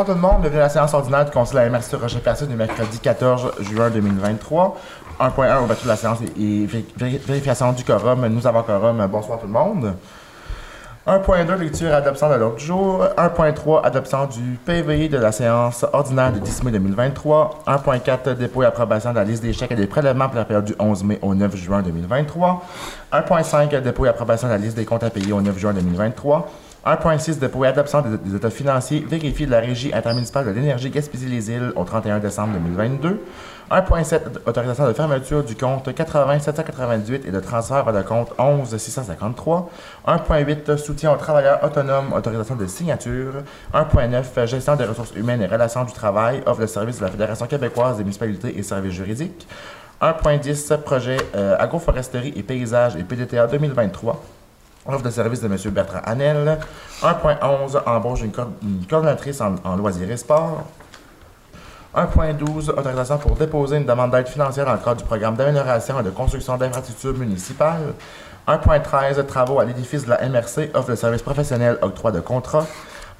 [0.00, 2.20] Bonsoir tout le monde, bienvenue à la séance ordinaire du Conseil de la MRC Rocher
[2.20, 4.78] Percé du mercredi 14 juin 2023.
[5.20, 8.26] 1.1 ouverture de la séance et vérification du quorum.
[8.28, 9.06] Nous avons quorum.
[9.12, 9.92] Bonsoir tout le monde.
[11.06, 13.04] 1.2 lecture adoption de l'ordre du jour.
[13.18, 17.64] 1.3 adoption du PVI de la séance ordinaire du 10 mai 2023.
[17.66, 20.64] 1.4 dépôt et approbation de la liste des chèques et des prélèvements pour la période
[20.64, 22.62] du 11 mai au 9 juin 2023.
[23.12, 26.48] 1.5 dépôt et approbation de la liste des comptes à payer au 9 juin 2023.
[26.86, 31.72] 1.6 dépôt et adoption des, états financiers vérifiés de la Régie intermunicipale de l'énergie Gaspésie-les-Îles
[31.76, 33.20] au 31 décembre 2022.
[33.70, 38.76] 1.7 autorisation de fermeture du compte 80 798 et de transfert vers le compte 11
[38.76, 39.70] 653.
[40.08, 43.34] 1.8 soutien aux travailleurs autonomes, autorisation de signature.
[43.74, 47.46] 1.9 gestion des ressources humaines et relations du travail, offre de service de la Fédération
[47.46, 49.46] québécoise des municipalités et services juridiques.
[50.00, 54.39] 1.10 projet euh, agroforesterie et paysage et PDTA 2023.
[54.86, 55.56] Offre de service de M.
[55.72, 56.58] Bertrand Hanel.
[57.02, 60.64] 1.11, embauche d'une coordonnatrice en, loisirs et sport.
[61.94, 66.02] 1.12, autorisation pour déposer une demande d'aide financière dans le cadre du programme d'amélioration et
[66.02, 67.94] de construction d'infrastructures municipales.
[68.48, 72.66] 1.13, travaux à l'édifice de la MRC, offre de service professionnel, octroi de contrat.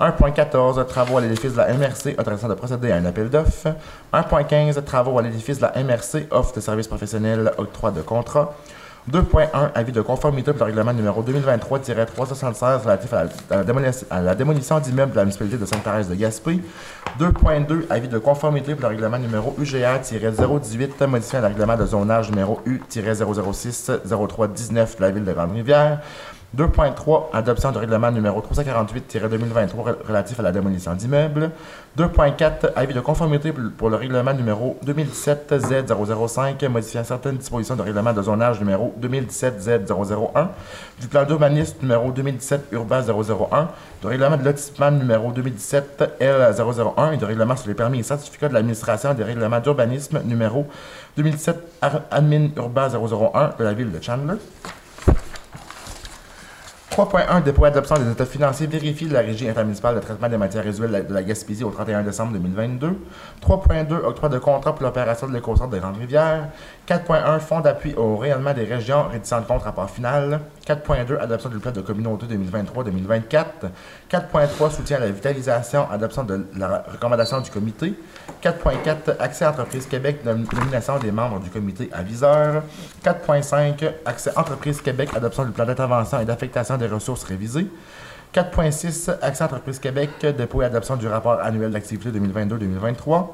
[0.01, 3.75] 1.14, travaux à l'édifice de la MRC, autorisation de procéder à un appel d'offres.
[4.15, 8.55] 1.15, travaux à l'édifice de la MRC, offre de service professionnel, octroi de contrat.
[9.09, 13.25] 2.1 Avis de conformité pour le règlement numéro 2023-376 relatif à
[14.21, 16.61] la, démolition, d'immeubles de la municipalité de Sainte-Thérèse de Gaspé.
[17.19, 22.61] 2.2 Avis de conformité pour le règlement numéro UGA-018 modifiant le règlement de zonage numéro
[22.67, 26.01] U-006-0319 de la ville de Grande-Rivière.
[26.57, 31.53] 2.3, adoption du règlement numéro 348-2023 relatif à la démolition d'immeubles.
[31.97, 38.23] 2.4, avis de conformité pour le règlement numéro 2017-Z005 modifiant certaines dispositions du règlement de
[38.23, 40.49] zonage numéro 2017-Z001,
[41.01, 43.69] du plan d'urbanisme numéro 2017 Urbain 001,
[44.01, 48.55] du règlement de lotissement numéro 2017-L001 et du règlement sur les permis et certificats de
[48.55, 50.67] l'administration des règlements d'urbanisme numéro
[51.17, 51.57] 2017
[52.11, 54.35] Admin Urbain 001 de la ville de Chandler.
[56.91, 60.37] 3.1 Dépôt et adoption des états financiers vérifiés de la Régie intermunicipale de traitement des
[60.37, 62.99] matières résiduelles de la Gaspésie au 31 décembre 2022.
[63.41, 66.49] 3.2 Octroi de contrat pour l'opération de l'éco-centre des Grandes Rivières.
[66.89, 70.41] 4.1 Fonds d'appui au rayonnement des régions, de compte rapport final.
[70.67, 73.45] 4.2 Adoption du plan de communauté 2023-2024.
[74.11, 77.95] 4.3 Soutien à la vitalisation, adoption de la recommandation du comité.
[78.43, 82.65] 4.4 Accès Entreprise Québec, nomination des membres du comité aviseur.
[83.05, 87.69] 4.5 Accès Entreprise Québec, adoption du plan d'intervention et d'affectation des ressources révisées.
[88.35, 93.27] 4.6 Accès Entreprise Québec, dépôt et adoption du rapport annuel d'activité 2022-2023.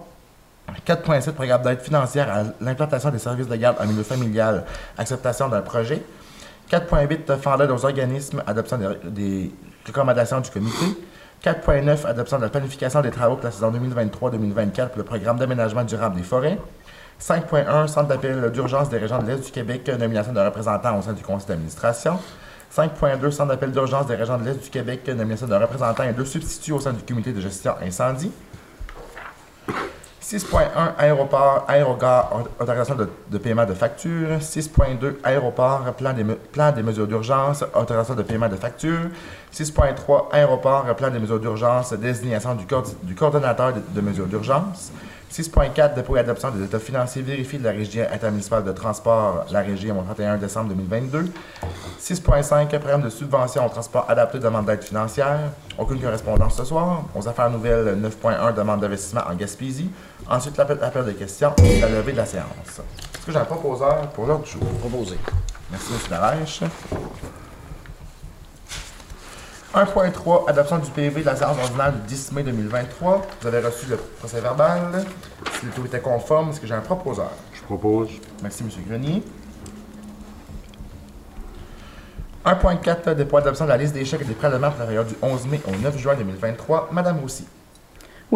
[0.87, 4.65] 4.7 Programme d'aide financière à l'implantation des services de garde en milieu familial,
[4.99, 6.03] acceptation d'un projet.
[6.71, 9.53] 4.8 Fonds d'aide aux organismes, adoption des,
[9.87, 10.87] recommandations du comité.
[11.45, 15.85] 4.9 Adoption de la planification des travaux pour la saison 2023-2024 pour le programme d'aménagement
[15.85, 16.59] durable des forêts.
[17.21, 21.13] 5.1 Centre d'appel d'urgence des régions de l'Est du Québec, nomination de représentants au sein
[21.13, 22.19] du conseil d'administration.
[22.75, 26.25] 5.2 Centre d'appel d'urgence des régions de l'Est du Québec, nomination de représentants et de
[26.25, 28.33] substituts au sein du comité de gestion incendie.
[30.29, 32.29] 6.1 Aéroport, aérogare,
[32.59, 34.39] autorisation de, paiement de facture.
[34.41, 38.99] 6.2 Aéroport, plan des, mesures d'urgence, autorisation de paiement de facture.
[39.55, 42.65] 6.3 Aéroport, plan des mesures d'urgence, désignation du,
[43.05, 44.91] du coordonnateur de mesures d'urgence.
[45.33, 49.61] 6.4 Dépôt et adoption des états financiers vérifiés de la Régie intermunicipale de transport, la
[49.61, 51.33] Régie, au 31 décembre 2022.
[52.01, 55.39] 6.5 Programme de subvention au transport adapté demande d'aide financière.
[55.79, 57.03] Aucune correspondance ce soir.
[57.15, 59.91] Aux affaires nouvelles, 9.1 Demande d'investissement en Gaspésie.
[60.29, 62.47] Ensuite, l'appel de questions et la levée de la séance.
[63.15, 64.63] Est-ce que j'ai un proposeur pour l'autre jour?
[64.81, 65.17] Proposé.
[65.71, 65.99] Merci, M.
[66.11, 66.61] Darèche.
[69.77, 73.27] 1.3, adoption du PV de la séance ordinaire du 10 mai 2023.
[73.43, 75.05] Vous avez reçu le procès verbal.
[75.61, 77.31] Si le tout était conforme, est-ce que j'ai un proposeur?
[77.53, 78.09] Je propose.
[78.43, 78.71] Merci, M.
[78.89, 79.23] Grenier.
[82.47, 85.17] 1.4, dépôt d'adoption de la liste des chèques et des prélèvements pour la période du
[85.21, 86.89] 11 mai au 9 juin 2023.
[86.93, 87.47] Madame Roussy.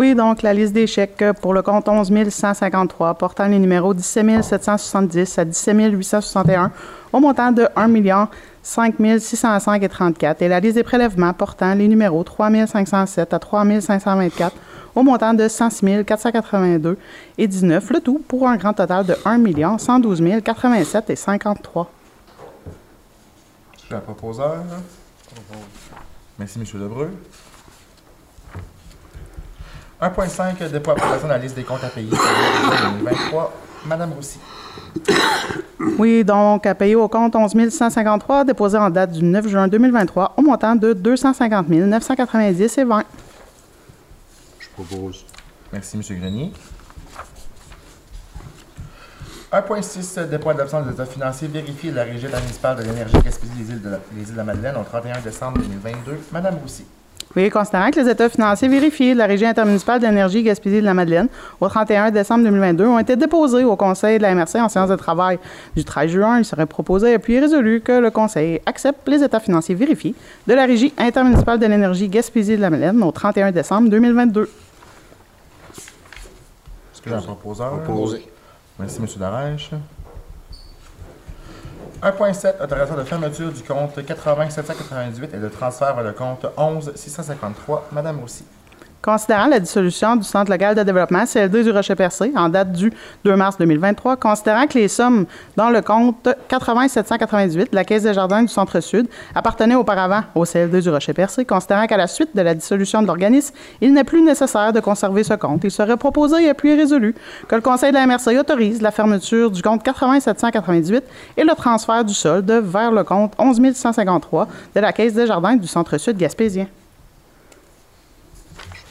[0.00, 4.42] Oui, donc la liste des chèques pour le compte 11 153 portant les numéros 17
[4.42, 6.72] 770 à 17 861
[7.12, 8.28] au montant de 1
[8.62, 13.38] 5 605 et 34 et la liste des prélèvements portant les numéros 3 507 à
[13.38, 14.56] 3 524
[14.94, 16.96] au montant de 106 482
[17.36, 21.90] et 19, le tout pour un grand total de 1 112 087 et 53.
[23.74, 24.64] Je suis un proposeur.
[26.38, 26.80] Merci, M.
[26.80, 27.10] Lebreu.
[30.02, 32.70] 1.5 dépôt approbation de la liste des comptes à payer pour
[33.02, 33.52] 2023.
[33.86, 34.38] Madame Roussy.
[35.98, 40.34] Oui, donc à payer au compte 11 153, déposé en date du 9 juin 2023,
[40.36, 43.04] au montant de 250 990 et 20.
[44.58, 45.24] Je Propose.
[45.72, 46.20] Merci, M.
[46.20, 46.52] Grenier.
[49.52, 53.72] 1.6, dépôt d'absence des états financiers vérifié de la Régie municipale de l'énergie Gaspésie des
[53.72, 56.18] îles de la, les îles de la Madeleine au 31 décembre 2022.
[56.32, 56.84] Madame Roussy.
[57.36, 60.94] Oui, considérant que les états financiers vérifiés de la Régie intermunicipale d'énergie Gaspésie de la
[60.94, 61.28] Madeleine
[61.60, 64.96] au 31 décembre 2022 ont été déposés au Conseil de la MRC en séance de
[64.96, 65.38] travail
[65.76, 69.38] du 13 juin, il serait proposé et puis résolu que le Conseil accepte les états
[69.38, 70.16] financiers vérifiés
[70.48, 74.42] de la Régie intermunicipale de l'énergie Gaspésie de la Madeleine au 31 décembre 2022.
[74.42, 74.50] Est-ce
[77.00, 77.20] que j'ai un?
[77.20, 77.80] Proposeur?
[77.84, 78.26] Proposé.
[78.76, 79.06] Merci, M.
[79.18, 79.70] Darèche.
[82.02, 86.92] 1.7, autorisation de fermeture du compte 80 798 et de transfert vers le compte 11
[86.94, 87.88] 653.
[87.92, 88.44] Madame Roussy.
[89.02, 92.92] Considérant la dissolution du Centre local de développement CLD du Rocher-Percé en date du
[93.24, 95.24] 2 mars 2023, considérant que les sommes
[95.56, 100.44] dans le compte 80 798 de la Caisse des Jardins du Centre-Sud appartenaient auparavant au
[100.44, 104.20] CLD du Rocher-Percé, considérant qu'à la suite de la dissolution de l'organisme, il n'est plus
[104.20, 107.14] nécessaire de conserver ce compte, il serait proposé et puis résolu
[107.48, 111.04] que le Conseil de la MRC autorise la fermeture du compte 80 798
[111.38, 115.56] et le transfert du solde vers le compte 11 153 de la Caisse des Jardins
[115.56, 116.66] du Centre-Sud gaspésien.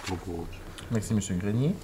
[0.10, 0.48] Propose.
[0.90, 1.38] Merci, M.
[1.38, 1.76] Grenier.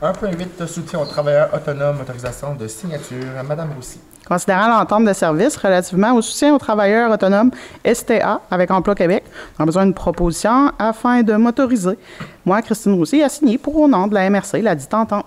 [0.00, 3.42] 1.8, soutien aux travailleurs autonomes, autorisation de signature.
[3.44, 4.00] Madame Roussy.
[4.26, 7.50] Considérant l'entente de service relativement au soutien aux travailleurs autonomes
[7.84, 9.24] STA avec Emploi Québec,
[9.58, 11.98] on a besoin d'une proposition afin de motoriser.
[12.44, 15.26] Moi, Christine Roussy, a signé pour au nom de la MRC la dite entente.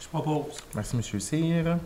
[0.00, 0.58] Je propose.
[0.74, 1.20] Merci, M.
[1.20, 1.76] Cyr.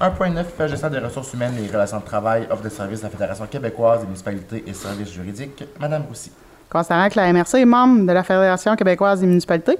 [0.00, 3.46] 1.9, gestion des ressources humaines et relations de travail, offre de services de la Fédération
[3.46, 5.64] québécoise des municipalités et services juridiques.
[5.80, 6.30] Madame Roussy.
[6.70, 9.76] Considérant que la MRC est membre de la Fédération québécoise des municipalités,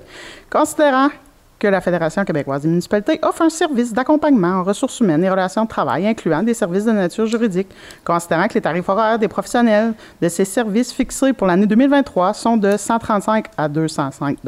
[0.50, 1.10] considérant
[1.58, 5.64] que la Fédération québécoise des municipalités offre un service d'accompagnement en ressources humaines et relations
[5.64, 7.68] de travail, incluant des services de nature juridique,
[8.04, 12.56] considérant que les tarifs horaires des professionnels de ces services fixés pour l'année 2023 sont
[12.56, 14.38] de 135 à 205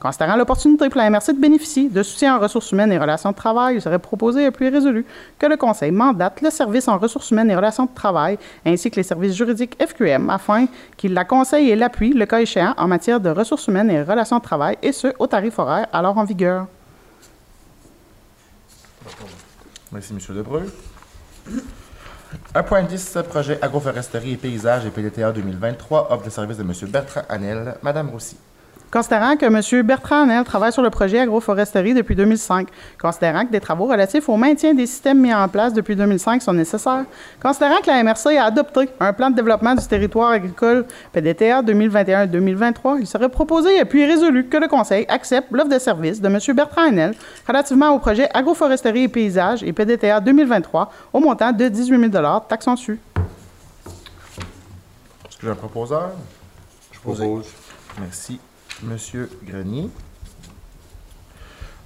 [0.00, 3.36] considérant l'opportunité pour la MRC de bénéficier de soutien en ressources humaines et relations de
[3.36, 5.06] travail, il serait proposé et puis résolu
[5.38, 8.96] que le Conseil mandate le service en ressources humaines et relations de travail, ainsi que
[8.96, 13.20] les services juridiques FQM, afin qu'il la conseille et l'appuie, le cas échéant, en matière
[13.20, 16.33] de ressources humaines et relations de travail, et ce, au tarif horaire alors en vigueur.
[19.92, 20.36] Merci, M.
[20.36, 20.72] Lebreu.
[22.54, 26.72] 1.10, projet agroforesterie et paysage et PDTA 2023, offre de service de M.
[26.90, 27.76] Bertrand Hanel.
[27.82, 28.36] Madame Roussy.
[28.94, 29.82] Considérant que M.
[29.82, 34.36] Bertrand Hanel travaille sur le projet agroforesterie depuis 2005, considérant que des travaux relatifs au
[34.36, 37.04] maintien des systèmes mis en place depuis 2005 sont nécessaires,
[37.42, 42.98] considérant que la MRC a adopté un plan de développement du territoire agricole PDTA 2021-2023,
[43.00, 46.38] il serait proposé et puis résolu que le Conseil accepte l'offre de service de M.
[46.54, 47.16] Bertrand Hanel
[47.48, 52.68] relativement au projet agroforesterie et paysage et PDTA 2023 au montant de 18 000 taxes
[52.68, 53.00] en dessus.
[53.16, 56.12] Est-ce que j'ai un proposeur?
[56.92, 57.46] Je propose.
[57.98, 58.38] Merci,
[58.82, 59.88] Monsieur Grenier.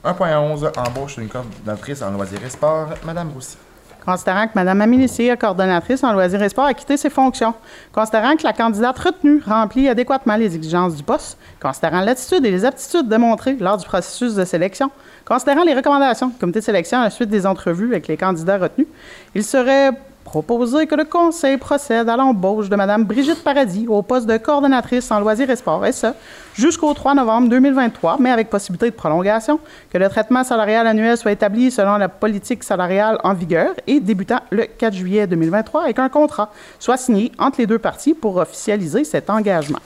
[0.04, 2.88] 1.11, embauche d'une coordinatrice en loisirs et sport.
[3.04, 3.57] Madame Roussy.
[4.04, 7.52] Considérant que Mme Amélie coordonnatrice en loisirs et sports, a quitté ses fonctions.
[7.92, 11.37] Considérant que la candidate retenue remplit adéquatement les exigences du poste.
[11.61, 14.90] Considérant l'attitude et les aptitudes démontrées lors du processus de sélection.
[15.26, 18.57] Considérant les recommandations du comité de sélection à la suite des entrevues avec les candidats
[18.57, 18.87] retenus.
[19.35, 19.90] Il serait
[20.30, 25.11] proposé que le Conseil procède à l'embauche de Mme Brigitte Paradis au poste de coordonnatrice
[25.11, 26.08] en loisirs et sports, et ce,
[26.54, 29.58] jusqu'au 3 novembre 2023, mais avec possibilité de prolongation,
[29.90, 34.40] que le traitement salarial annuel soit établi selon la politique salariale en vigueur et débutant
[34.50, 39.04] le 4 juillet 2023, et qu'un contrat soit signé entre les deux parties pour officialiser
[39.04, 39.80] cet engagement.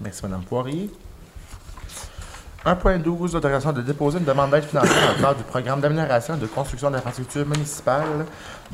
[0.00, 0.90] Merci, Mme Poirier.
[2.64, 6.46] 1.12, autorisation de déposer une demande d'aide financière le cadre du programme d'amélioration et de
[6.46, 8.24] construction d'infrastructures municipales.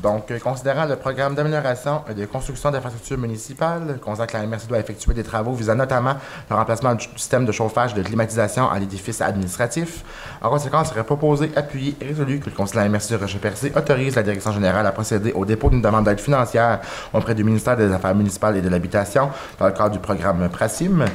[0.01, 4.79] Donc, considérant le programme d'amélioration et de construction d'infrastructures municipales, considérant que la MRC doit
[4.79, 6.15] effectuer des travaux visant notamment
[6.49, 10.05] le remplacement du système de chauffage et de climatisation à l'édifice administratif.
[10.41, 13.17] En conséquence, il serait proposé, appuyé et résolu que le conseil de la MRC de
[13.17, 16.79] Rocher-Percé autorise la direction générale à procéder au dépôt d'une demande d'aide financière
[17.13, 19.29] auprès du ministère des Affaires municipales et de l'Habitation
[19.59, 21.05] dans le cadre du programme PRACIM,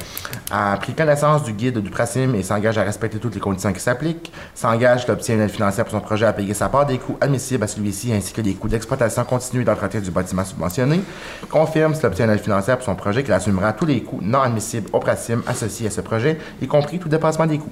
[0.51, 3.79] a pris connaissance du guide du PRACIM et s'engage à respecter toutes les conditions qui
[3.79, 6.99] s'appliquent, s'engage qu'il obtient une aide financière pour son projet à payer sa part des
[6.99, 11.01] coûts admissibles à celui-ci ainsi que des coûts d'exploitation continue et d'entretien du bâtiment subventionné,
[11.49, 14.41] confirme s'il obtient une aide financière pour son projet qu'il assumera tous les coûts non
[14.41, 17.71] admissibles au PRACIM associés à ce projet, y compris tout dépassement des coûts.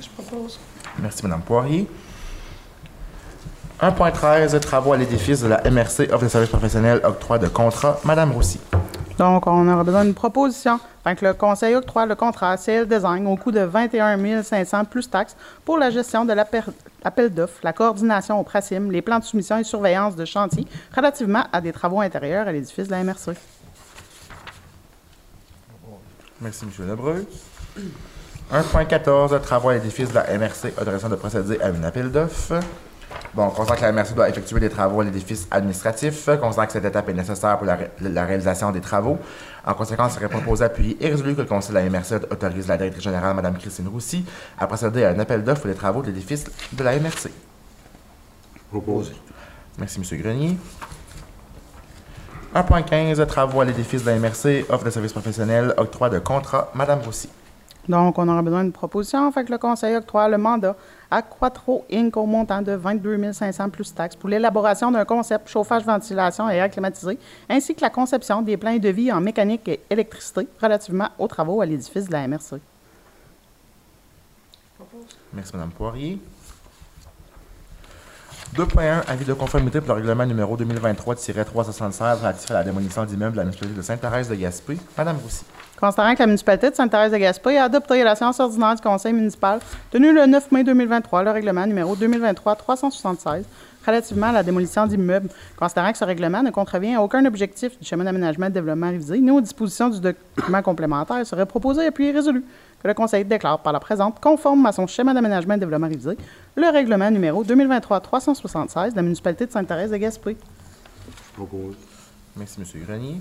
[0.00, 0.58] Je propose.
[0.98, 1.86] Merci, Mme Poirier.
[3.82, 7.98] 1.13, travaux à l'édifice de la MRC, offre de services professionnels, octroi de contrat.
[8.04, 8.60] Madame Roussy.
[9.20, 13.26] Donc, on aura besoin d'une proposition afin que le Conseil octroie le contrat CL Design
[13.26, 18.40] au coût de 21 500 plus taxes pour la gestion de l'appel d'offres, la coordination
[18.40, 22.48] au PRACIM, les plans de soumission et surveillance de chantier relativement à des travaux intérieurs
[22.48, 23.36] à l'édifice de la MRC.
[26.40, 26.88] Merci, M.
[26.88, 27.26] Lebreu.
[28.50, 32.58] 1.14, travaux à l'édifice de la MRC, autorisation de procéder à un appel d'offres.
[33.32, 36.28] Bon, on constate que la MRC doit effectuer des travaux à l'édifice administratif.
[36.28, 39.18] On constate que cette étape est nécessaire pour la, ré- la réalisation des travaux.
[39.64, 42.66] En conséquence, il serait proposé, appuyé et résolu que le Conseil de la MRC autorise
[42.66, 44.24] la directrice générale, Mme Christine Roussy,
[44.58, 47.30] à procéder à un appel d'offres pour les travaux de l'édifice de la MRC.
[48.70, 49.12] Proposé.
[49.78, 50.20] Merci, M.
[50.20, 50.56] Grenier.
[52.54, 56.98] 1.15, travaux à l'édifice de la MRC, offre de services professionnels, octroi de contrat, Mme
[57.00, 57.28] Roussy.
[57.88, 60.76] Donc, on aura besoin d'une proposition afin que le Conseil octroie le mandat
[61.10, 62.16] à Quattro Inc.
[62.16, 67.18] au montant de 22 500 plus taxes pour l'élaboration d'un concept chauffage-ventilation et air climatisé,
[67.48, 71.60] ainsi que la conception des plans de vie en mécanique et électricité relativement aux travaux
[71.60, 72.60] à l'édifice de la MRC.
[75.32, 76.18] Merci, Mme Poirier.
[78.56, 83.36] 2.1, avis de conformité pour le règlement numéro 2023-376 relatif à la démolition d'immeubles de
[83.36, 84.76] la municipalité de Sainte-Thérèse de Gaspé.
[84.98, 85.44] Mme Roussy.
[85.80, 88.82] Considérant que la municipalité de Sainte-Thérèse de Gaspé a adopté à la séance ordinaire du
[88.82, 89.60] Conseil municipal
[89.90, 93.44] tenue le 9 mai 2023 le règlement numéro 2023-376
[93.86, 97.86] relativement à la démolition d'immeubles, considérant que ce règlement ne contrevient à aucun objectif du
[97.86, 101.90] schéma d'aménagement et de développement révisé, ni aux dispositions du document complémentaire, serait proposé et
[101.90, 102.44] puis résolu
[102.82, 105.88] que le Conseil déclare par la présente, conforme à son schéma d'aménagement et de développement
[105.88, 106.18] révisé,
[106.56, 110.36] le règlement numéro 2023-376 de la municipalité de Sainte-Thérèse de Gaspé.
[111.34, 111.76] Proposé.
[112.36, 112.84] Merci, M.
[112.86, 113.16] Grenier.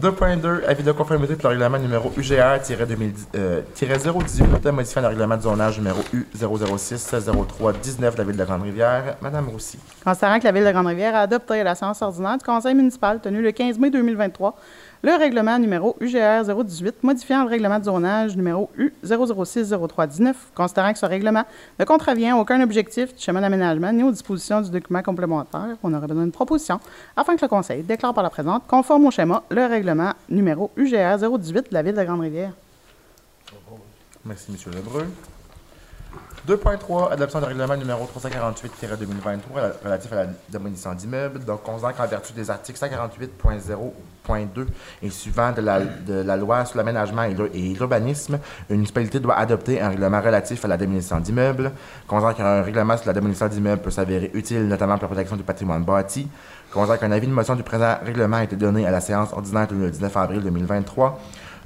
[0.00, 6.00] 2.2, avis de conformité pour le règlement numéro UGR-018, modifiant le règlement de zonage numéro
[6.12, 9.16] U006-03-19 de la ville de Grande-Rivière.
[9.20, 9.78] Mme Roussy.
[10.04, 13.42] Considérant que la Ville de Grande-Rivière a adopté la séance ordinaire du Conseil municipal tenue
[13.42, 14.56] le 15 mai 2023
[15.02, 21.06] le règlement numéro UGR 018 modifiant le règlement de zonage numéro U006-03-19, considérant que ce
[21.06, 21.44] règlement
[21.78, 25.92] ne contrevient à aucun objectif du schéma d'aménagement ni aux dispositions du document complémentaire, on
[25.92, 26.78] aurait besoin d'une proposition
[27.16, 31.18] afin que le Conseil déclare par la présente, conforme au schéma, le règlement numéro UGR
[31.18, 32.52] 018 de la Ville de Grande-Rivière.
[34.24, 34.72] Merci, M.
[34.72, 35.06] Lebreu.
[36.48, 41.38] 2.3, adoption du règlement numéro 348-2023 relatif à la démolition d'immeubles.
[41.44, 44.66] Donc, considérant qu'en vertu des articles 148.0.2
[45.04, 49.80] et suivant de la, loi sur l'aménagement et l'ur- et l'urbanisme, une municipalité doit adopter
[49.80, 51.70] un règlement relatif à la démolition d'immeubles.
[52.08, 55.44] Considérant qu'un règlement sur la démolition d'immeubles peut s'avérer utile, notamment pour la protection du
[55.44, 56.26] patrimoine bâti.
[56.72, 59.68] Considérant qu'un avis de motion du présent règlement a été donné à la séance ordinaire
[59.70, 61.20] le 19 avril 2023.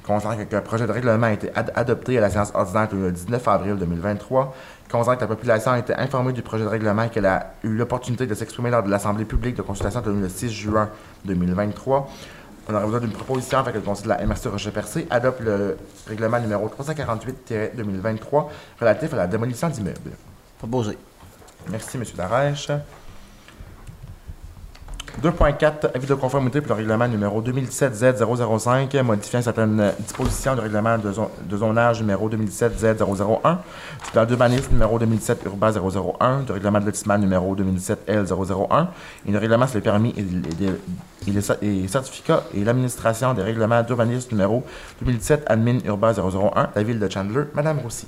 [0.07, 3.49] Considérant qu'un projet de règlement a été ad- adopté à la séance ordinaire le 19
[3.49, 4.55] avril 2023.
[4.91, 7.71] Considérant que la population a été informée du projet de règlement et qu'elle a eu
[7.77, 10.91] l'opportunité de s'exprimer lors de l'Assemblée publique de consultation tenue le 6 juin
[11.25, 12.09] 2023.
[12.69, 15.77] On aurait besoin d'une proposition afin que le Conseil de la MRC Rocher-Percé adopte le
[16.09, 18.47] règlement numéro 348-2023
[18.81, 20.13] relatif à la démolition d'immeubles.
[20.59, 20.97] Proposé.
[21.71, 22.05] Merci, M.
[22.17, 22.71] Darèche.
[25.23, 31.11] 2.4, avis de conformité pour le règlement numéro 2017-Z005, modifiant certaines dispositions du règlement de,
[31.49, 33.57] de zonage numéro 2017-Z001,
[34.05, 38.87] du plan d'urbanisme numéro 2017 urbain 001, du règlement de lotissement numéro 2017-L001,
[39.27, 44.65] et le règlement sur les permis et, les- certificats et l'administration des règlements d'urbanisme numéro
[45.01, 47.45] 2017 admin urbain 001, la ville de Chandler.
[47.55, 48.07] Madame Roussy.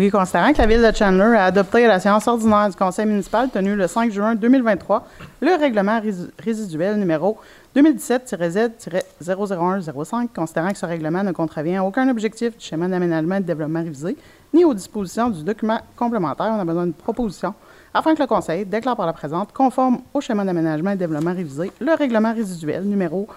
[0.00, 3.04] Oui, considérant que la Ville de Chandler a adopté à la séance ordinaire du Conseil
[3.04, 5.06] municipal tenue le 5 juin 2023
[5.42, 7.36] le règlement rési- résiduel numéro
[7.76, 13.44] 2017-Z-00105, considérant que ce règlement ne contrevient à aucun objectif du schéma d'aménagement et de
[13.44, 14.16] développement révisé,
[14.54, 17.52] ni aux dispositions du document complémentaire, on a besoin d'une proposition
[17.92, 21.34] afin que le Conseil déclare par la présente, conforme au schéma d'aménagement et de développement
[21.34, 23.28] révisé, le règlement résiduel numéro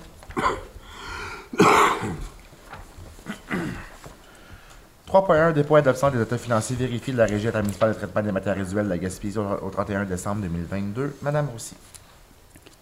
[5.07, 7.95] Trois point un, dépôt et adoption des états financiers vérifiés de la Régie intermunicipale de
[7.95, 11.17] traitement des matières résiduelles de la Gaspésie au, au 31 décembre 2022.
[11.23, 11.77] Madame Roussy.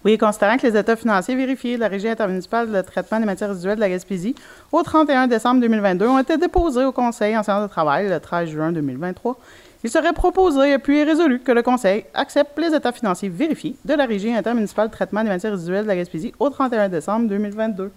[0.04, 3.50] Oui, considérant que les états financiers vérifiés de la Régie intermunicipale de traitement des matières
[3.50, 4.34] résiduelles de la Gaspésie
[4.72, 8.48] au 31 décembre 2022 ont été déposés au Conseil en séance de travail le 13
[8.48, 9.38] juin 2023,
[9.84, 14.06] il serait proposé puis résolu que le Conseil accepte les états financiers vérifiés de la
[14.06, 17.90] Régie intermunicipale de traitement des matières résiduelles de la Gaspésie au 31 décembre 2022.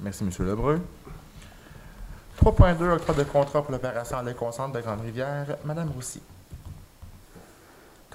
[0.00, 0.30] Merci, M.
[0.46, 0.80] Lebreu.
[2.42, 5.56] 3.2, octroi de contrat pour l'opération à l'éconcentre de Grande-Rivière.
[5.64, 6.20] Madame Roussy.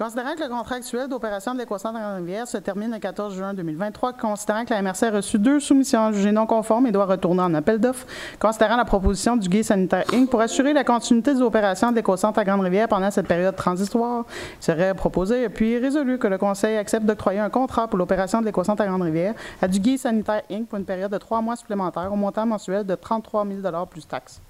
[0.02, 3.36] Considérant que le contrat actuel d'opération de l'équation de la rivière se termine le 14
[3.36, 7.06] juin 2023, considérant que la MRC a reçu deux soumissions jugées non conformes et doit
[7.06, 8.04] retourner en appel d'offres,
[8.40, 10.28] considérant la proposition du Gué Sanitaire Inc.
[10.28, 14.24] pour assurer la continuité des opérations de l'écocentre à Grande-Rivière pendant cette période transitoire,
[14.60, 18.46] il serait proposé puis résolu que le Conseil accepte d'octroyer un contrat pour l'opération de
[18.46, 20.66] l'écocentre à Grande-Rivière à du Gué Sanitaire Inc.
[20.66, 24.40] pour une période de trois mois supplémentaires au montant mensuel de 33 000 plus taxes.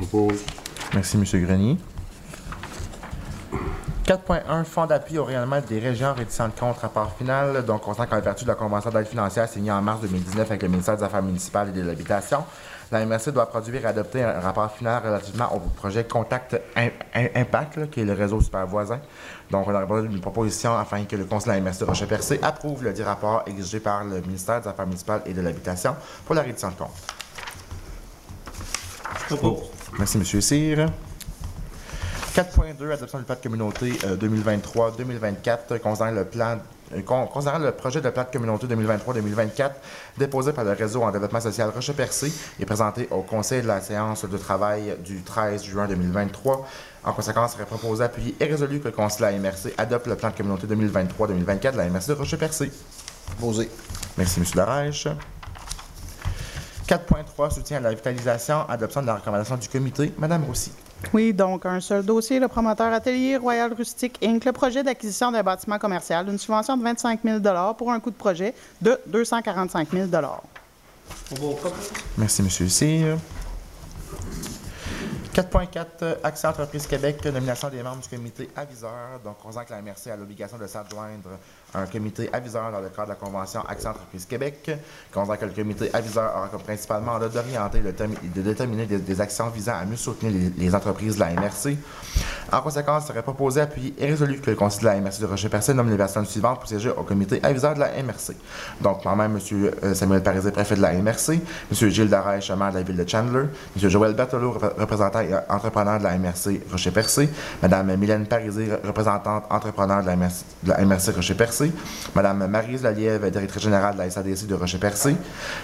[0.00, 0.42] Je propose.
[0.94, 1.44] Merci, M.
[1.44, 1.76] Grenier.
[4.06, 7.64] 4.1 Fonds d'appui au rayonnement des régions réticentes contre rapport final.
[7.64, 10.62] Donc, on sent qu'en vertu de la convention d'aide financière signée en mars 2019 avec
[10.62, 12.44] le ministère des Affaires municipales et de l'Habitation,
[12.90, 17.28] la MRC doit produire et adopter un rapport final relativement au projet Contact Im- Im-
[17.36, 18.98] Impact, là, qui est le réseau super voisin.
[19.50, 22.40] Donc, on a répondu une proposition afin que le conseil de la MRC de Rocher-Percé
[22.42, 25.94] approuve le dit rapport exigé par le ministère des Affaires municipales et de l'Habitation
[26.26, 26.90] pour la réduction de compte.
[29.30, 29.70] Je propose.
[29.96, 30.24] Merci, M.
[30.42, 30.86] Cyr.
[32.86, 36.58] 4.2, adoption du plan de communauté euh, 2023-2024, concernant le plan
[36.94, 39.70] euh, con- concernant le projet de plan de communauté 2023-2024
[40.18, 44.24] déposé par le réseau en développement social Rocher-Percé et présenté au conseil de la séance
[44.24, 46.66] de travail du 13 juin 2023.
[47.04, 50.06] En conséquence, il serait proposé, appuyé et résolu que le conseil de la MRC adopte
[50.06, 52.70] le plan de communauté 2023-2024 de la MRC de Rocher-Percé.
[53.40, 53.68] Posé.
[54.18, 54.46] Merci, M.
[54.54, 55.08] Darèche.
[56.86, 60.12] 4.3, soutien à la vitalisation, adoption de la recommandation du comité.
[60.18, 60.72] Madame Roussy.
[61.12, 65.42] Oui, donc un seul dossier, le promoteur Atelier Royal Rustique Inc., le projet d'acquisition d'un
[65.42, 67.40] bâtiment commercial, une subvention de 25 000
[67.76, 71.90] pour un coût de projet de 245 000 On va propose.
[72.16, 72.68] Merci, M.
[72.68, 73.18] Cyr.
[75.34, 79.18] 4.4, euh, Accès Entreprise Québec, nomination des membres du comité aviseur.
[79.24, 82.80] Donc, on sent que la MRC a l'obligation de s'adjoindre à un comité aviseur dans
[82.80, 84.70] le cadre de la Convention Accès Entreprise Québec.
[85.14, 88.42] On sent que le comité aviseur aura comme principalement mandat d'orienter et de termi- de
[88.42, 91.76] déterminer des, actions visant à mieux soutenir les, entreprises de la MRC.
[92.52, 95.26] En conséquence, il serait proposé, appuyé et résolu que le conseil de la MRC de
[95.26, 98.34] Rocher-Percé nomme les personnes suivantes pour siéger au comité aviseur de la MRC.
[98.80, 99.70] Donc, moi-même, M.
[99.82, 101.40] euh, Samuel Parisé, préfet de la MRC, M.
[101.88, 103.44] Gilles Darèche, maire de la ville de Chandler,
[103.80, 103.88] M.
[103.90, 107.28] Joël Berthelot, repré- représentant et entrepreneur de la MRC Rocher-Percé,
[107.62, 111.61] Mme Mylène Parisé, représentante entrepreneur de la MRC, de la MRC Rocher-Percé,
[112.14, 115.16] Mme Maryse Lalièvre, directrice générale de la SADC de Rocher-Percé.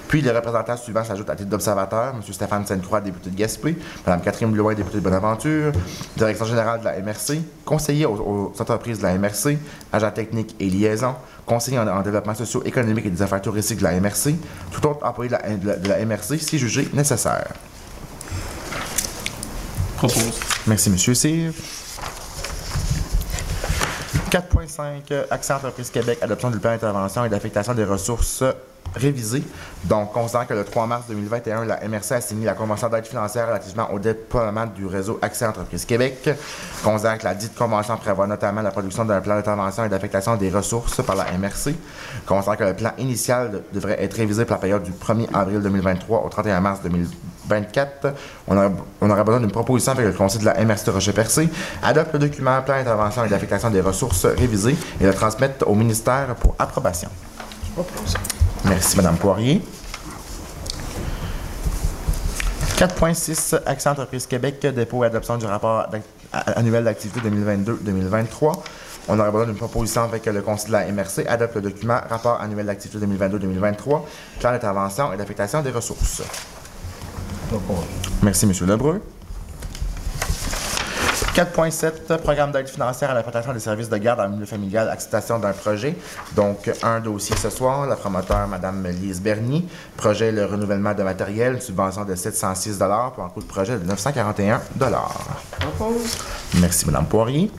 [0.09, 2.21] Puis, les représentants suivants s'ajoutent à titre d'observateur, M.
[2.33, 5.73] Stéphane Sainte-Croix, député de Gaspé, Mme Catherine Bloin, députée de Bonaventure,
[6.17, 9.59] direction générale de la MRC, conseiller aux, aux entreprises de la MRC,
[9.93, 11.15] agent technique et liaison,
[11.47, 14.35] conseiller en, en développement socio-économique et des affaires touristiques de la MRC,
[14.71, 17.49] tout autre employé de la, de la- de la MRC si jugé nécessaire.
[19.97, 20.39] Propose.
[20.67, 20.97] Merci, M.
[21.15, 21.53] Cyr.
[24.29, 28.45] 4.5, euh, Accès Entreprise Québec, adoption du plan d'intervention et d'affectation des ressources
[28.97, 29.43] euh, révisé.
[29.85, 33.47] Donc, considérant que le 3 mars 2021, la MRC a signé la convention d'aide financière
[33.47, 36.29] relativement au déploiement du réseau Accès Entreprise Québec,
[36.83, 40.51] considérant que la dite convention prévoit notamment la production d'un plan d'intervention et d'affectation des
[40.51, 41.75] ressources par la MRC,
[42.27, 45.61] considérant que le plan initial de- devrait être révisé pour la période du 1er avril
[45.61, 48.15] 2023 au 31 mars 2024,
[48.49, 51.49] on on aurait besoin d'une proposition avec le conseil de la MRC de Rocher-Percé,
[51.83, 56.35] adopte le document plan d'intervention et d'affectation des ressources révisé et le transmette au ministère
[56.35, 57.09] pour approbation.
[58.65, 59.63] Merci, Mme Poirier.
[62.77, 65.87] 4.6, Accès Entreprise Québec, dépôt et adoption du rapport
[66.33, 68.63] annuel d'activité 2022-2023.
[69.09, 72.41] On aurait besoin d'une proposition avec le conseil de la MRC, adopte le document rapport
[72.41, 74.03] annuel d'activité 2022-2023,
[74.39, 76.23] plan d'intervention et d'affectation des ressources.
[78.23, 78.53] Merci, M.
[78.69, 79.03] Lebreu.
[81.39, 85.39] 4.7, programme d'aide financière à la protection des services de garde en milieu familial, acceptation
[85.39, 85.95] d'un projet.
[86.35, 89.65] Donc, un dossier ce soir, la promoteur, Mme Lise Bernier.
[89.97, 92.81] Projet, le renouvellement de matériel, subvention de 706
[93.15, 94.61] pour un coût de projet de 941
[96.61, 97.53] Merci, Mme Poirier.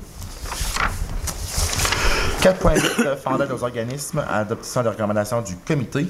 [2.41, 6.05] 4.8, fonds d'aide aux organismes, adoption des recommandations du comité.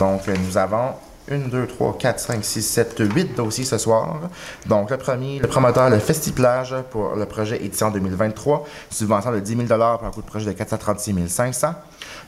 [0.00, 0.94] Donc, euh, nous avons
[1.32, 4.20] 1, 2, 3, 4, 5, 6, 7, 8 dossiers ce soir.
[4.66, 9.66] Donc, le premier, le promoteur, le Festiplage pour le projet édition 2023, subvention de 10
[9.66, 11.74] 000 pour un coût de projet de 436 500.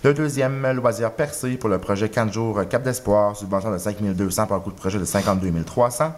[0.02, 4.46] Le deuxième, Loisir Percé pour le projet 4 jours Cap d'Espoir, subvention de 5 200
[4.46, 6.12] pour un coût de projet de 52 300.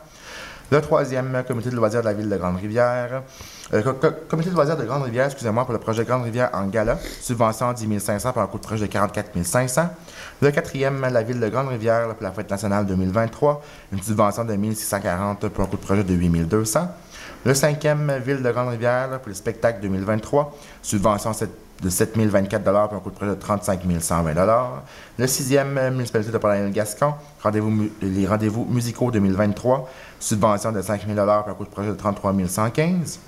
[0.73, 3.23] Le troisième, comité de loisirs de la ville de Grande-Rivière.
[3.73, 6.99] Euh, co- co- comité de loisirs de Grande-Rivière, excusez-moi, pour le projet Grande-Rivière en gala.
[7.21, 9.89] Subvention 10 500 pour un coût de projet de 44 500.
[10.43, 13.63] Le quatrième, la ville de Grande-Rivière pour la fête nationale 2023.
[13.93, 16.89] Une subvention de 1640 pour un coût de projet de 8 200.
[17.45, 20.53] Le cinquième, ville de Grande-Rivière pour le spectacle 2023.
[20.83, 21.31] Subvention
[21.83, 24.35] de 7 024 pour un coût de projet de 35 120
[25.19, 29.89] Le sixième, municipalité de Paul-Gascon, rendez-vous mu- les rendez-vous musicaux 2023,
[30.21, 33.21] subvention de 5 000 pour un coût de projet de 33 115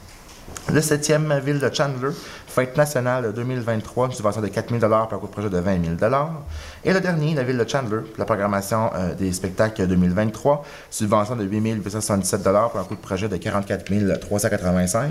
[0.72, 2.10] Le septième, ville de Chandler,
[2.46, 5.98] fête nationale 2023, une subvention de 4 000 pour un coût de projet de 20
[5.98, 6.12] 000
[6.84, 11.44] Et le dernier, la ville de Chandler, la programmation euh, des spectacles 2023, subvention de
[11.44, 15.10] 8 877 pour un coût de projet de 44 385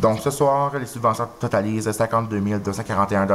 [0.00, 3.26] Donc ce soir, les subventions totalisent 52 241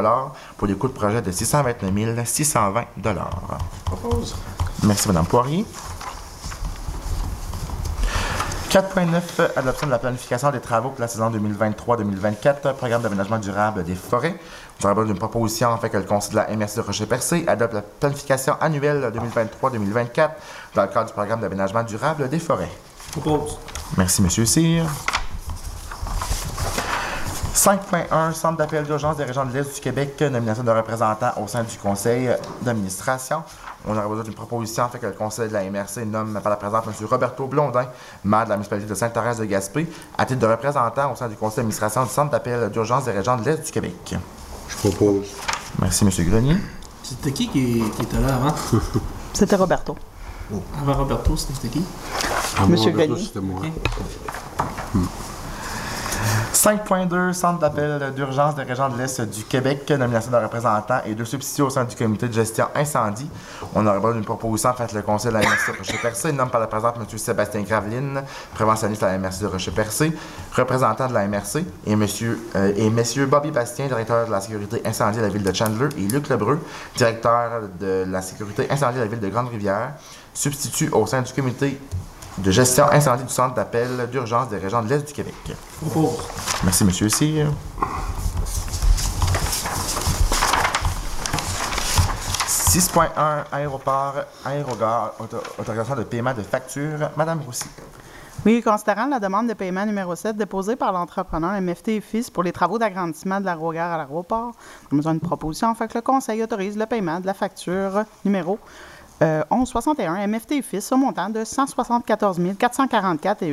[0.58, 2.86] pour des coûts de projet de 629 620
[3.86, 4.36] Propose.
[4.84, 5.66] Merci, Mme Poirier.
[8.70, 13.96] 4.9, adoption de la planification des travaux pour la saison 2023-2024, programme d'aménagement durable des
[13.96, 14.36] forêts.
[14.80, 17.74] Nous avons d'une proposition en fait que le Conseil de la MRC de Rocher-Percé adopte
[17.74, 20.30] la planification annuelle 2023-2024
[20.76, 22.70] dans le cadre du programme d'aménagement durable des forêts.
[23.12, 23.58] Propose.
[23.98, 24.30] Merci, M.
[24.30, 24.86] Cyr.
[27.56, 31.64] 5.1, Centre d'appel d'urgence des régions de l'Est du Québec, nomination de représentants au sein
[31.64, 32.30] du conseil
[32.62, 33.42] d'administration.
[33.88, 36.58] On aurait besoin d'une proposition afin que le conseil de la MRC nomme par la
[36.58, 37.08] présente M.
[37.08, 37.88] Roberto Blondin,
[38.24, 39.88] maire de la municipalité de Sainte-Thérèse de Gaspé,
[40.18, 43.38] à titre de représentant au sein du conseil d'administration du Centre d'appel d'urgence des régions
[43.38, 44.16] de l'Est du Québec.
[44.68, 45.28] Je propose.
[45.82, 46.12] Merci, M.
[46.30, 46.58] Grenier.
[47.04, 48.56] C'était qui qui, qui était là avant?
[49.34, 49.96] C'était Roberto.
[50.82, 51.84] Avant Roberto, c'était qui?
[52.58, 53.24] Ah, Monsieur moi, Grenier.
[53.24, 53.62] C'était moi.
[54.96, 55.02] Ok.
[56.54, 61.26] 5.2, Centre d'appel d'urgence des régions de l'Est du Québec, nomination de représentants et deux
[61.26, 63.30] substituts au sein du comité de gestion incendie.
[63.76, 66.50] On aurait besoin d'une proposition en fait le conseil de la MRC de Rocher-Percé, nomme
[66.50, 67.18] par la présente M.
[67.18, 68.24] Sébastien Graveline,
[68.56, 70.12] préventionniste à la MRC de Rocher-Percé,
[70.56, 72.06] représentant de la MRC, et M.
[72.94, 76.30] messieurs Bobby Bastien, directeur de la sécurité incendie de la ville de Chandler, et Luc
[76.30, 76.60] Lebreu,
[76.96, 79.94] directeur de la sécurité incendie de la ville de Grande-Rivière,
[80.34, 81.80] substitut au sein du comité
[82.44, 85.34] de gestion incendie du centre d'appel d'urgence des régions de l'Est du Québec.
[86.64, 87.48] Merci, Monsieur Cyr.
[92.50, 94.14] «6.1 Aéroport,
[94.46, 97.10] Aérogare, auto- autorisation de paiement de facture.
[97.18, 97.66] Madame Roussy.
[98.46, 102.44] Oui, considérant la demande de paiement numéro 7 déposée par l'entrepreneur MFT et Fils pour
[102.44, 104.52] les travaux d'agrandissement de l'aérogare à l'aéroport,
[104.92, 108.04] nous avons besoin d'une proposition afin que le Conseil autorise le paiement de la facture
[108.24, 108.58] numéro
[109.22, 113.44] euh, 1161 MFT fils au montant de 174 444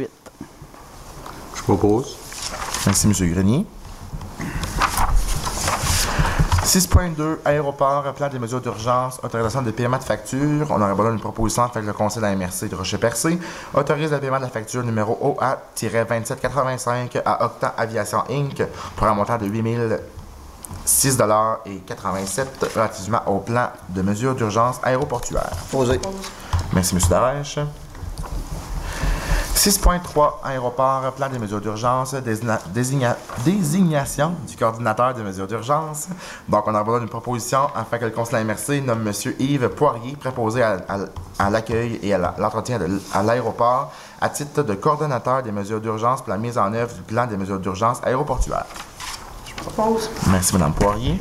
[1.55, 2.17] Je propose.
[2.87, 3.33] Merci, M.
[3.33, 3.67] Grenier.
[6.67, 10.67] 6.2 Aéroport, plan des mesures d'urgence, autorisation des paiements de facture.
[10.69, 13.39] On aurait besoin d'une proposition avec le conseil de la MRC de Rocher-Percé.
[13.73, 18.65] Autorise le paiement de la facture numéro OA-2785 à Octan Aviation Inc.
[18.97, 19.89] pour un montant de 8 000
[20.87, 25.53] 6,87 relativement au plan de mesures d'urgence aéroportuaire.
[25.71, 26.01] Posé.
[26.73, 27.01] Merci, M.
[27.09, 27.59] Darèche.
[29.57, 32.15] 6.3 Aéroport, plan des mesures d'urgence,
[33.45, 36.09] désignation du coordinateur des mesures d'urgence.
[36.49, 39.13] Donc, on a besoin d'une proposition afin que le conseil MRC nomme M.
[39.41, 42.79] Yves Poirier, préposé à, l'accueil et à l'entretien
[43.13, 47.03] à l'aéroport, à titre de coordonnateur des mesures d'urgence pour la mise en œuvre du
[47.03, 48.67] plan des mesures d'urgence aéroportuaire.
[50.31, 51.21] Merci, Mme Poirier.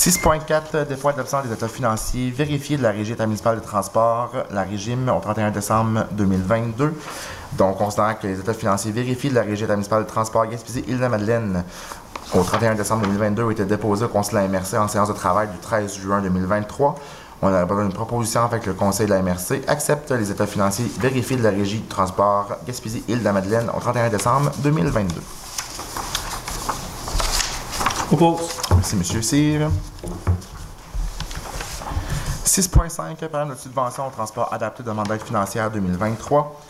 [0.00, 4.62] 6.4 Dépôt d'absence des états financiers vérifiés de la Régie état municipale de transport, la
[4.62, 6.94] régime au 31 décembre 2022.
[7.52, 11.64] Donc, considérant que les états financiers vérifiés de la Régie état municipale de transport Gaspésie-Île-de-Madeleine
[12.34, 15.12] au 31 décembre 2022 ont été déposés au Conseil de la MRC en séance de
[15.12, 16.94] travail du 13 juin 2023.
[17.42, 21.36] On a d'une proposition avec le Conseil de la MRC accepte les états financiers vérifiés
[21.36, 25.20] de la Régie de transport Gaspésie-Île-de-Madeleine au 31 décembre 2022.
[28.74, 29.22] Merci, M.
[29.22, 29.70] Cyr.
[32.44, 36.60] 6.5, programme de subvention au transport adapté de mandat financière 2023.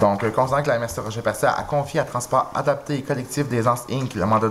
[0.00, 3.84] Donc, considérant que la MRC Rocher-Percé a confié à Transport adapté et collectif des Anses
[3.90, 4.14] Inc.
[4.14, 4.48] le mandat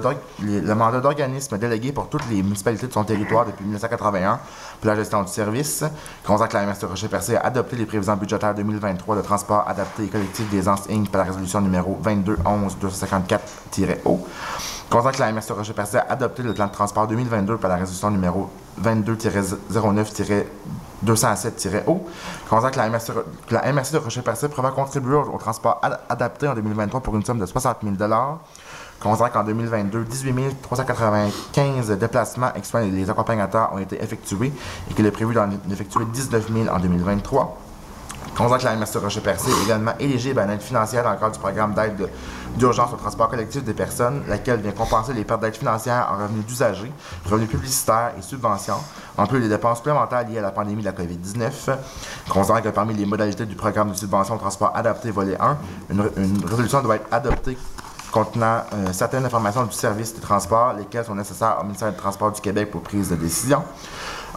[1.00, 4.42] d'organisme délégué pour toutes les municipalités de son territoire depuis 1981
[4.82, 5.86] pour la gestion du service.
[6.26, 10.08] Considérant que la MRC Rocher-Percé a adopté les prévisions budgétaires 2023 de Transport adapté et
[10.08, 11.10] collectif des Anses Inc.
[11.10, 14.28] par la résolution numéro 22-11-254-O.
[14.90, 18.12] Considérant que la MRC Rocher-Percé a adopté le plan de transport 2022 par la résolution
[18.12, 18.50] numéro
[21.06, 22.06] 22-09-207-O.
[22.50, 23.12] Considérant que la MRC,
[23.52, 27.40] la MRC de Rocher-Percé prévoit contribuer au, transport ad- adapté en 2023 pour une somme
[27.40, 27.96] de 60 000
[29.00, 30.34] Considérant qu'en 2022, 18
[30.64, 34.52] 395 déplacements excluant les accompagnateurs ont été effectués
[34.90, 37.58] et qu'il est prévu d'en effectuer 19 000 en 2023.
[38.38, 41.32] Considérant que la MRC Rocher-Percé est également éligible à une aide financière dans le cadre
[41.32, 42.08] du programme d'aide
[42.56, 46.46] d'urgence au transport collectif des personnes, laquelle vient compenser les pertes d'aide financière en revenus
[46.46, 46.92] d'usagers,
[47.26, 48.78] revenus publicitaires et subventions,
[49.18, 51.78] en plus des dépenses supplémentaires liées à la pandémie de la COVID-19.
[52.30, 55.58] Considérant que parmi les modalités du programme de subvention au transport adapté volet 1,
[55.90, 57.58] une, une résolution doit être adoptée
[58.12, 62.32] contenant euh, certaines informations du service des transports, lesquelles sont nécessaires au ministère des Transports
[62.32, 63.64] du Québec pour prise de décision.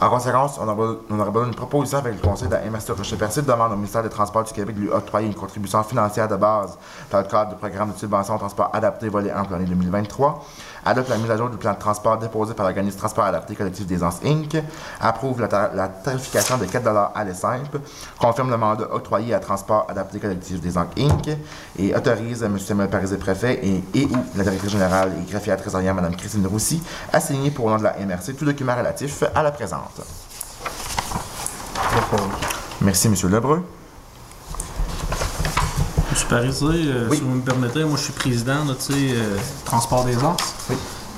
[0.02, 2.60] En conséquence, on aurait, besoin d'une proposition avec le conseil de la
[2.96, 6.36] Rocher-Percé demande au ministère des Transports du Québec de lui octroyer une contribution financière de
[6.36, 6.78] base
[7.10, 10.42] dans le cadre du programme de subvention au transport adapté volet 1 pour l'année 2023
[10.86, 13.86] adopte la mise à jour du plan de transport déposé par l'organisme Transport adapté collectif
[13.86, 14.56] des Anses Inc.,
[15.00, 17.80] approuve la, tar- la tarification de 4 à simple,
[18.18, 21.36] confirme le mandat octroyé à Transport adapté collectif des Anses Inc.
[21.78, 22.58] et autorise M.
[22.58, 26.82] Samuel Parisé, préfet, et, et ou la directrice générale et greffière trésorière Mme Christine Roussy
[27.12, 29.50] à signer pour le nom de la MRC tout document relatif à la
[32.80, 33.14] Merci, M.
[33.30, 33.62] Lebreu.
[36.10, 37.16] Monsieur Parisé, euh, Oui.
[37.16, 40.36] si vous me permettez, moi je suis président sais, euh, Transport des Arts.
[40.68, 40.76] Oui.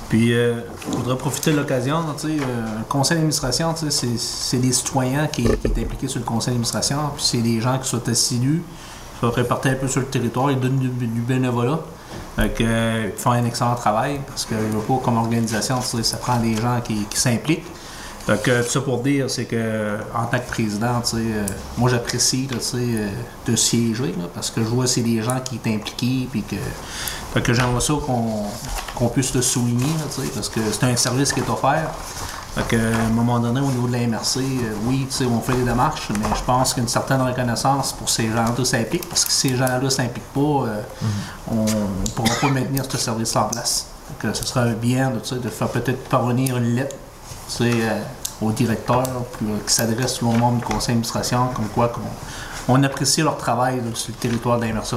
[0.08, 2.02] Puis, euh, je voudrais profiter de l'occasion.
[2.22, 6.48] sais, euh, le conseil d'administration, c'est- des citoyens qui, qui est impliqué sur le conseil
[6.52, 6.98] d'administration.
[7.14, 8.62] Puis, c'est des gens qui sont assidus,
[9.14, 11.80] qui sont répartis un peu sur le territoire, ils donnent du, du bénévolat.
[12.36, 16.36] Que, euh, ils font un excellent travail parce que, je pas, comme organisation, ça prend
[16.38, 17.64] des gens qui, qui s'impliquent.
[18.26, 22.48] Fait que, tout ça pour dire, c'est que en tant que président, euh, moi j'apprécie
[22.60, 23.08] sais, euh,
[23.46, 26.44] de siéger là, parce que je vois que c'est des gens qui sont impliqués puis
[26.44, 27.94] que, j'aimerais ça
[28.94, 31.90] qu'on puisse le souligner là, parce que c'est un service qui est offert.
[32.68, 35.64] Que, à un moment donné, au niveau de la MRC, euh, oui, on fait des
[35.64, 39.08] démarches, mais je pense qu'il y a une certaine reconnaissance pour ces gens-là qui s'impliquent,
[39.08, 40.82] parce que si ces gens-là ne s'impliquent pas, euh,
[41.50, 43.86] on ne pourra pas maintenir ce service en place.
[44.18, 46.94] Que ce serait bien de, de faire peut-être parvenir une lettre
[47.48, 48.00] tu sais, euh,
[48.40, 49.02] au directeur
[49.36, 52.00] puis, euh, qui s'adresse aux membres du conseil d'administration, comme quoi qu'on
[52.68, 54.96] on apprécie leur travail là, sur le territoire de la MRC.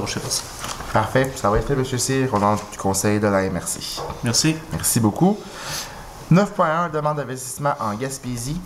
[0.94, 1.32] Parfait.
[1.36, 1.84] Ça va être fait, M.
[1.86, 4.02] Cyr, au nom du conseil de la MRC.
[4.24, 4.56] Merci.
[4.72, 5.38] Merci beaucoup.
[6.32, 8.60] 9.1, demande d'investissement en Gaspésie.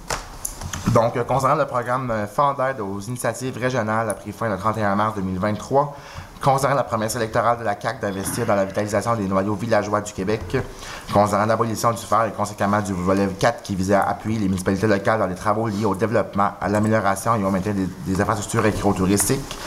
[0.93, 4.57] Donc, euh, concernant le programme euh, Fonds d'aide aux initiatives régionales a pris fin le
[4.57, 5.95] 31 mars 2023.
[6.41, 10.13] Concernant la promesse électorale de la CAQ d'investir dans la vitalisation des noyaux villageois du
[10.13, 10.57] Québec.
[11.13, 14.87] Concernant l'abolition du fer et conséquemment du volet 4 qui visait à appuyer les municipalités
[14.87, 19.57] locales dans les travaux liés au développement, à l'amélioration et au maintien des, infrastructures écotouristiques.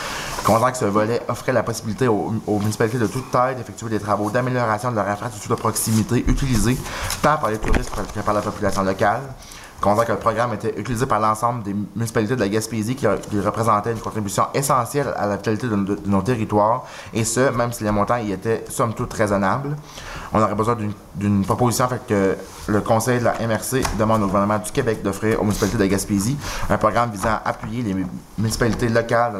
[0.44, 4.00] Concernant que ce volet offrait la possibilité aux, aux municipalités de toute taille d'effectuer des
[4.00, 6.78] travaux d'amélioration de leur infrastructure de proximité utilisée
[7.20, 9.20] tant par les touristes que par la population locale.
[9.82, 13.40] Concernant que le programme était utilisé par l'ensemble des municipalités de la Gaspésie qui, qui
[13.40, 17.90] représentait une contribution essentielle à la vitalité de, nos territoires, et ce, même si les
[17.90, 19.76] montants y étaient somme toute raisonnables.
[20.32, 20.76] On aurait besoin
[21.16, 22.36] d'une- proposition fait que
[22.68, 25.88] le Conseil de la MRC demande au gouvernement du Québec d'offrir aux municipalités de la
[25.88, 26.38] Gaspésie
[26.70, 28.06] un programme visant à appuyer les mu-
[28.38, 29.32] municipalités locales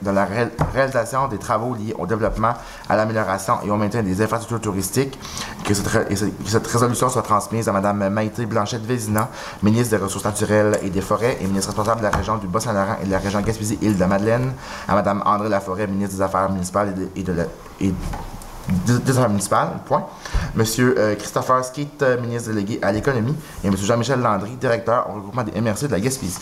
[0.00, 0.26] dans la,
[0.72, 2.54] réalisation des travaux liés au développement,
[2.88, 5.18] à l'amélioration et au maintien des infrastructures touristiques.
[5.64, 6.14] Que cette, que
[6.48, 9.28] cette résolution soit transmise à Mme Maïté Blanchette-Vézina,
[9.62, 12.96] ministre des Ressources naturelles et des Forêts et ministre responsable de la région du Bas-Saint-Laurent
[13.02, 14.52] et de la région Gaspésie-Île-de-Madeleine,
[14.88, 17.44] à Mme André Laforêt, ministre des Affaires municipales et de, et de la-
[17.80, 17.94] et
[18.86, 20.04] des Affaires municipales, point.
[20.54, 25.14] Monsieur euh, Christopher Skeet, euh, ministre délégué à l'économie, et Monsieur Jean-Michel Landry, directeur au
[25.14, 26.38] regroupement des MRC de la Gaspésie.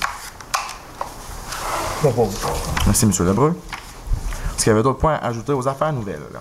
[2.87, 3.55] Merci, Monsieur Lebreu.
[4.57, 6.21] Est-ce qu'il y avait d'autres points à ajouter aux affaires nouvelles?
[6.33, 6.41] là?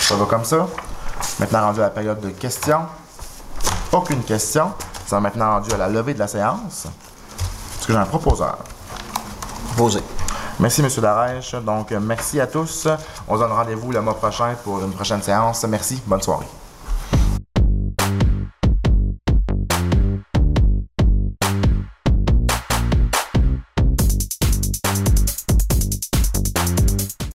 [0.00, 0.66] Ça va comme ça.
[1.40, 2.80] Maintenant rendu à la période de questions.
[3.92, 4.72] Aucune question.
[5.12, 6.86] Ça va maintenant rendu à la levée de la séance.
[6.86, 8.56] Est-ce que j'ai un proposeur?
[9.66, 10.00] Proposé.
[10.58, 10.88] Merci, M.
[11.02, 11.54] Darèche.
[11.56, 12.88] Donc, merci à tous.
[13.28, 15.64] On se donne rendez-vous le mois prochain pour une prochaine séance.
[15.64, 16.00] Merci.
[16.06, 16.46] Bonne soirée.